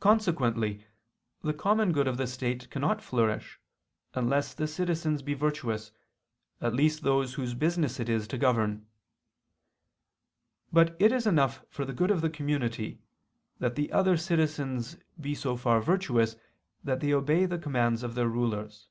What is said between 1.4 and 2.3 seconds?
the common good of the